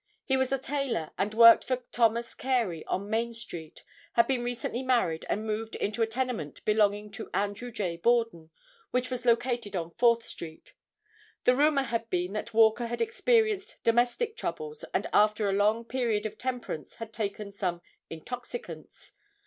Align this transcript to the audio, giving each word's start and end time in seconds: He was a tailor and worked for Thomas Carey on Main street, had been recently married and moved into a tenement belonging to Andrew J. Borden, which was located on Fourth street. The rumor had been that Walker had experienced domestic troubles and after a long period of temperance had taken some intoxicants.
He 0.25 0.35
was 0.35 0.51
a 0.51 0.57
tailor 0.57 1.11
and 1.15 1.31
worked 1.35 1.63
for 1.63 1.83
Thomas 1.91 2.33
Carey 2.33 2.83
on 2.87 3.07
Main 3.07 3.33
street, 3.35 3.83
had 4.13 4.25
been 4.25 4.43
recently 4.43 4.81
married 4.81 5.27
and 5.29 5.45
moved 5.45 5.75
into 5.75 6.01
a 6.01 6.07
tenement 6.07 6.65
belonging 6.65 7.11
to 7.11 7.29
Andrew 7.35 7.69
J. 7.71 7.97
Borden, 7.97 8.49
which 8.89 9.11
was 9.11 9.27
located 9.27 9.75
on 9.75 9.91
Fourth 9.93 10.25
street. 10.25 10.73
The 11.43 11.55
rumor 11.55 11.83
had 11.83 12.09
been 12.09 12.33
that 12.33 12.51
Walker 12.51 12.87
had 12.87 12.99
experienced 13.01 13.75
domestic 13.83 14.35
troubles 14.35 14.83
and 14.91 15.05
after 15.13 15.47
a 15.47 15.53
long 15.53 15.85
period 15.85 16.25
of 16.25 16.35
temperance 16.39 16.95
had 16.95 17.13
taken 17.13 17.51
some 17.51 17.79
intoxicants. 18.09 19.11